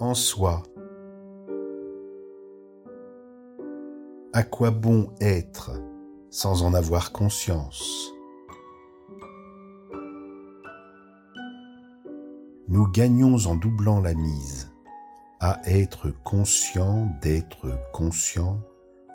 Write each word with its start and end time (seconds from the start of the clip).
en 0.00 0.14
soi. 0.14 0.62
À 4.32 4.42
quoi 4.44 4.70
bon 4.70 5.10
être 5.20 5.72
sans 6.30 6.62
en 6.62 6.72
avoir 6.74 7.12
conscience? 7.12 8.12
Nous 12.68 12.86
gagnons 12.88 13.46
en 13.46 13.56
doublant 13.56 14.00
la 14.00 14.14
mise 14.14 14.70
à 15.40 15.60
être 15.64 16.10
conscient 16.22 17.08
d'être 17.22 17.68
conscient 17.92 18.60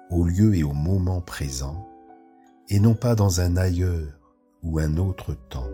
au 0.09 0.25
lieu 0.25 0.55
et 0.55 0.63
au 0.63 0.73
moment 0.73 1.21
présent, 1.21 1.87
et 2.69 2.79
non 2.79 2.95
pas 2.95 3.15
dans 3.15 3.39
un 3.41 3.55
ailleurs 3.55 4.19
ou 4.63 4.79
un 4.79 4.97
autre 4.97 5.33
temps. 5.49 5.69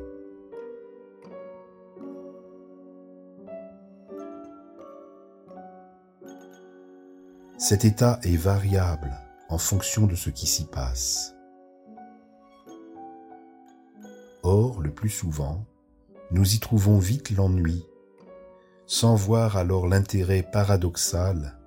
Cet 7.62 7.84
état 7.84 8.22
est 8.24 8.38
variable 8.38 9.12
en 9.50 9.58
fonction 9.58 10.08
de 10.08 10.16
ce 10.16 10.30
qui 10.30 10.48
s'y 10.48 10.64
passe. 10.64 11.36
Or, 14.44 14.82
le 14.82 14.92
plus 14.92 15.10
souvent, 15.10 15.66
nous 16.32 16.56
y 16.56 16.60
trouvons 16.60 17.00
vite 17.00 17.32
l'ennui, 17.32 17.86
sans 18.86 19.14
voir 19.16 19.58
alors 19.58 19.90
l'intérêt 19.90 20.42
paradoxal 20.42 21.60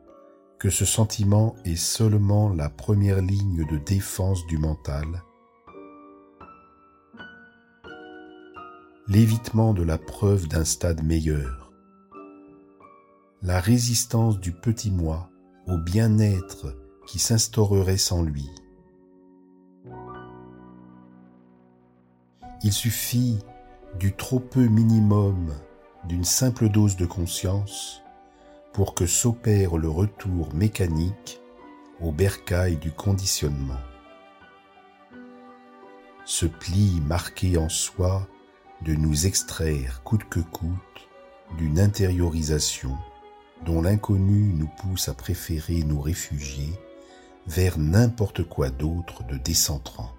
que 0.58 0.70
ce 0.70 0.86
sentiment 0.86 1.56
est 1.66 1.76
seulement 1.76 2.48
la 2.48 2.70
première 2.70 3.20
ligne 3.20 3.66
de 3.66 3.76
défense 3.76 4.46
du 4.46 4.56
mental, 4.56 5.22
l'évitement 9.08 9.74
de 9.74 9.82
la 9.82 9.98
preuve 9.98 10.48
d'un 10.48 10.64
stade 10.64 11.04
meilleur, 11.04 11.70
la 13.42 13.60
résistance 13.60 14.40
du 14.40 14.52
petit 14.52 14.90
moi 14.90 15.28
au 15.66 15.78
bien-être 15.78 16.76
qui 17.06 17.18
s'instaurerait 17.18 17.96
sans 17.96 18.22
lui. 18.22 18.50
Il 22.62 22.72
suffit 22.72 23.38
du 23.98 24.14
trop 24.14 24.40
peu 24.40 24.66
minimum 24.66 25.52
d'une 26.04 26.24
simple 26.24 26.68
dose 26.68 26.96
de 26.96 27.06
conscience 27.06 28.02
pour 28.72 28.94
que 28.94 29.06
s'opère 29.06 29.76
le 29.76 29.88
retour 29.88 30.54
mécanique 30.54 31.40
au 32.00 32.10
bercail 32.12 32.76
du 32.76 32.90
conditionnement. 32.90 33.80
Ce 36.24 36.46
pli 36.46 37.00
marqué 37.06 37.58
en 37.58 37.68
soi 37.68 38.26
de 38.82 38.94
nous 38.94 39.26
extraire 39.26 40.02
coûte 40.02 40.24
que 40.28 40.40
coûte 40.40 41.08
d'une 41.58 41.78
intériorisation 41.78 42.96
dont 43.64 43.82
l'inconnu 43.82 44.52
nous 44.54 44.68
pousse 44.78 45.08
à 45.08 45.14
préférer 45.14 45.82
nous 45.84 46.00
réfugier 46.00 46.72
vers 47.46 47.78
n'importe 47.78 48.44
quoi 48.44 48.70
d'autre 48.70 49.24
de 49.24 49.36
décentrant. 49.36 50.12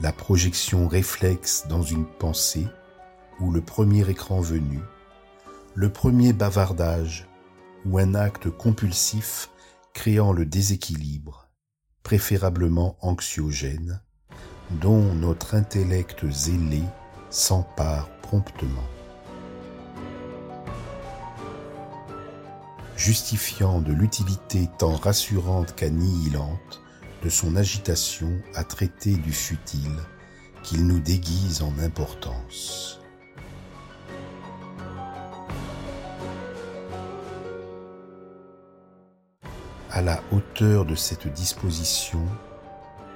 La 0.00 0.12
projection 0.12 0.88
réflexe 0.88 1.66
dans 1.68 1.82
une 1.82 2.04
pensée 2.04 2.66
ou 3.40 3.50
le 3.50 3.60
premier 3.60 4.08
écran 4.10 4.40
venu, 4.40 4.80
le 5.74 5.88
premier 5.88 6.32
bavardage 6.32 7.26
ou 7.86 7.98
un 7.98 8.14
acte 8.14 8.50
compulsif 8.50 9.50
créant 9.92 10.32
le 10.32 10.44
déséquilibre, 10.44 11.48
préférablement 12.02 12.96
anxiogène, 13.00 14.02
dont 14.70 15.14
notre 15.14 15.54
intellect 15.54 16.28
zélé 16.30 16.82
s'empare 17.34 18.08
promptement. 18.22 18.88
Justifiant 22.96 23.80
de 23.80 23.92
l'utilité 23.92 24.68
tant 24.78 24.94
rassurante 24.94 25.74
qu'annihilante 25.74 26.80
de 27.24 27.28
son 27.28 27.56
agitation 27.56 28.30
à 28.54 28.62
traiter 28.62 29.16
du 29.16 29.32
futile 29.32 29.98
qu'il 30.62 30.86
nous 30.86 31.00
déguise 31.00 31.62
en 31.62 31.76
importance. 31.80 33.00
à 39.90 40.02
la 40.02 40.20
hauteur 40.32 40.84
de 40.84 40.96
cette 40.96 41.28
disposition, 41.28 42.26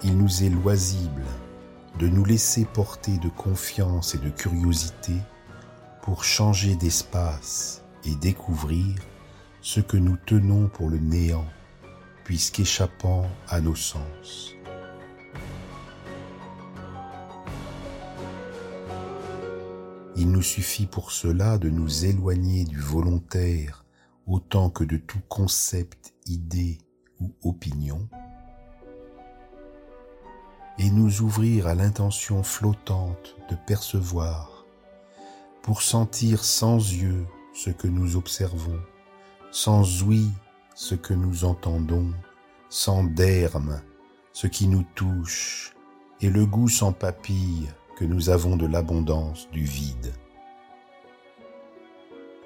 il 0.05 0.17
nous 0.17 0.45
est 0.45 0.49
loisible 0.49 1.25
de 1.99 2.09
nous 2.09 2.25
laisser 2.25 2.65
porter 2.65 3.19
de 3.19 3.29
confiance 3.29 4.15
et 4.15 4.19
de 4.19 4.31
curiosité 4.31 5.15
pour 6.03 6.25
changer 6.25 6.77
d'espace 6.77 7.83
et 8.05 8.15
découvrir 8.15 8.95
ce 9.61 9.81
que 9.81 9.97
nous 9.97 10.17
tenons 10.27 10.69
pour 10.69 10.89
le 10.89 10.99
néant, 10.99 11.47
puisqu'échappant 12.25 13.29
à 13.49 13.61
nos 13.61 13.75
sens. 13.75 14.55
Il 20.17 20.33
nous 20.33 20.43
suffit 20.43 20.87
pour 20.87 21.13
cela 21.13 21.59
de 21.59 21.71
nous 21.71 22.05
éloigner 22.05 22.65
du 22.65 22.81
volontaire 22.81 23.85
autant 24.27 24.69
que 24.69 24.85
de 24.85 24.97
tout 24.97 25.21
concept, 25.29 26.15
idée 26.27 26.79
ou 27.21 27.33
opinion, 27.43 28.09
et 30.79 30.91
nous 30.91 31.23
ouvrir 31.23 31.67
à 31.67 31.75
l'intention 31.75 32.43
flottante 32.43 33.37
de 33.51 33.57
percevoir, 33.67 34.65
pour 35.63 35.83
sentir 35.83 36.45
sans 36.45 36.77
yeux 36.77 37.27
ce 37.53 37.71
que 37.71 37.89
nous 37.89 38.17
observons, 38.17 38.81
sans 39.51 40.03
ouïe 40.05 40.31
ce 40.75 40.95
que 40.95 41.15
nous 41.15 41.45
entendons, 41.45 42.13
sans 42.69 43.03
derme 43.03 43.81
ce 44.33 44.47
qui 44.47 44.69
nous 44.69 44.85
touche, 44.95 45.75
et 46.21 46.31
le 46.31 46.47
goût 46.47 46.69
sans 46.69 46.93
papille 46.93 47.69
que 47.97 48.05
nous 48.05 48.31
avons 48.31 48.57
de 48.57 48.67
l'abondance 48.67 49.49
du 49.51 49.65
vide. 49.65 50.13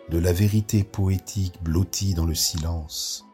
De 0.08 0.18
la 0.18 0.32
vérité 0.32 0.84
poétique 0.84 1.62
blottie 1.62 2.14
dans 2.14 2.24
le 2.24 2.34
silence, 2.34 3.26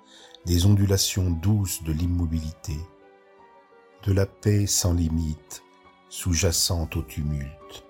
des 0.44 0.66
ondulations 0.66 1.30
douces 1.30 1.84
de 1.84 1.92
l'immobilité, 1.92 2.76
de 4.04 4.12
la 4.12 4.26
paix 4.26 4.66
sans 4.66 4.92
limite 4.92 5.62
sous-jacente 6.08 6.96
au 6.96 7.02
tumulte, 7.02 7.84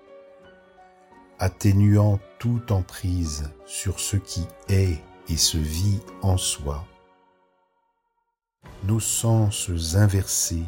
atténuant 1.39 2.19
toute 2.39 2.71
emprise 2.71 3.49
sur 3.65 3.99
ce 3.99 4.17
qui 4.17 4.45
est 4.67 5.01
et 5.29 5.37
se 5.37 5.57
vit 5.57 6.01
en 6.21 6.37
soi. 6.37 6.85
Nos 8.83 8.99
sens 8.99 9.69
inversés, 9.95 10.65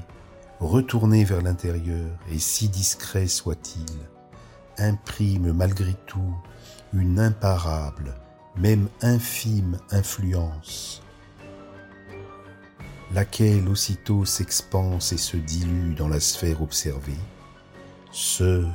retournés 0.60 1.24
vers 1.24 1.42
l'intérieur, 1.42 2.10
et 2.30 2.40
si 2.40 2.70
discrets 2.70 3.28
soient-ils, 3.28 4.10
impriment 4.78 5.54
malgré 5.54 5.94
tout 6.06 6.36
une 6.94 7.20
imparable, 7.20 8.16
même 8.58 8.88
infime 9.02 9.80
influence, 9.92 11.02
laquelle 13.14 13.68
aussitôt 13.68 14.24
s'expanse 14.26 15.12
et 15.12 15.18
se 15.18 15.38
dilue 15.38 15.96
dans 15.96 16.08
la 16.08 16.20
sphère 16.20 16.62
observée, 16.62 17.18
ce 18.12 18.66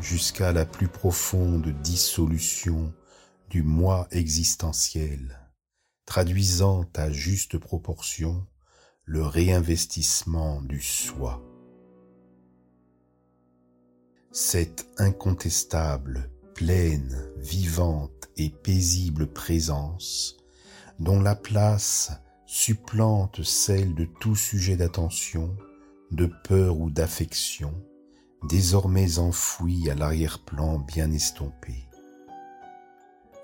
jusqu'à 0.00 0.52
la 0.52 0.66
plus 0.66 0.88
profonde 0.88 1.68
dissolution 1.82 2.92
du 3.50 3.62
moi 3.62 4.08
existentiel, 4.10 5.38
traduisant 6.06 6.84
à 6.96 7.10
juste 7.10 7.58
proportion 7.58 8.46
le 9.04 9.22
réinvestissement 9.22 10.60
du 10.62 10.80
soi. 10.80 11.40
Cette 14.32 14.88
incontestable 14.98 16.30
pleine, 16.54 17.30
vivante 17.36 18.28
et 18.36 18.50
paisible 18.50 19.28
présence, 19.28 20.36
dont 20.98 21.20
la 21.20 21.36
place 21.36 22.12
supplante 22.56 23.42
celle 23.42 23.96
de 23.96 24.04
tout 24.04 24.36
sujet 24.36 24.76
d'attention, 24.76 25.56
de 26.12 26.30
peur 26.44 26.78
ou 26.78 26.88
d'affection, 26.88 27.74
désormais 28.48 29.18
enfoui 29.18 29.90
à 29.90 29.96
l'arrière-plan 29.96 30.78
bien 30.78 31.10
estompé. 31.10 31.88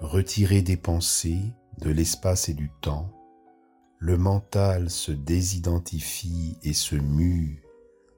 Retiré 0.01 0.63
des 0.63 0.77
pensées, 0.77 1.43
de 1.81 1.91
l'espace 1.91 2.49
et 2.49 2.55
du 2.55 2.71
temps, 2.83 3.11
le 3.99 4.17
mental 4.17 4.89
se 4.91 5.11
désidentifie 5.11 6.57
et 6.63 6.73
se 6.73 6.95
mue 6.95 7.65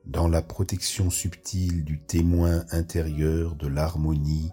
dans 0.05 0.29
la 0.29 0.43
protection 0.43 1.09
subtile 1.09 1.85
du 1.85 2.03
témoin 2.03 2.67
intérieur 2.71 3.55
de 3.55 3.67
l'harmonie 3.67 4.51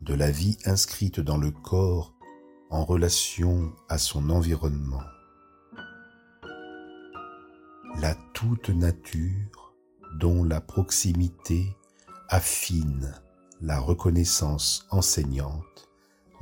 de 0.00 0.14
la 0.14 0.32
vie 0.32 0.58
inscrite 0.64 1.20
dans 1.20 1.38
le 1.38 1.52
corps 1.52 2.12
en 2.70 2.84
relation 2.84 3.72
à 3.88 3.98
son 3.98 4.30
environnement. 4.30 5.04
La 7.98 8.14
toute 8.34 8.68
nature 8.68 9.74
dont 10.18 10.44
la 10.44 10.60
proximité 10.60 11.74
affine 12.28 13.14
la 13.62 13.80
reconnaissance 13.80 14.86
enseignante 14.90 15.88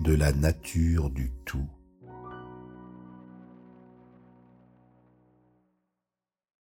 de 0.01 0.15
la 0.15 0.33
nature 0.33 1.11
du 1.11 1.31
tout. 1.45 1.69